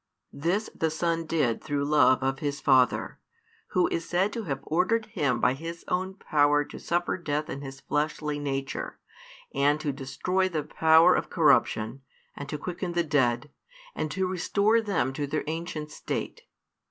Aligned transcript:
This 0.33 0.67
the 0.73 0.89
Son 0.89 1.27
did 1.27 1.63
through 1.63 1.85
love 1.85 2.23
of 2.23 2.39
His 2.39 2.59
Father, 2.59 3.19
Who 3.67 3.85
is 3.89 4.03
said 4.03 4.33
to 4.33 4.45
have 4.45 4.61
ordered 4.63 5.05
Him 5.05 5.39
by 5.39 5.53
His 5.53 5.85
own 5.89 6.15
power 6.15 6.65
to 6.65 6.79
suffer 6.79 7.19
death 7.19 7.51
in 7.51 7.61
His 7.61 7.81
fleshly 7.81 8.39
nature, 8.39 8.97
and 9.53 9.79
to 9.79 9.93
destroy 9.93 10.49
the 10.49 10.63
power 10.63 11.13
of 11.13 11.29
corruption, 11.29 12.01
and 12.35 12.49
to 12.49 12.57
quicken 12.57 12.93
the 12.93 13.03
dead, 13.03 13.51
and 13.93 14.09
to 14.09 14.25
restore 14.25 14.81
them 14.81 15.13
to 15.13 15.27
their 15.27 15.43
ancient 15.45 15.91
state. 15.91 16.47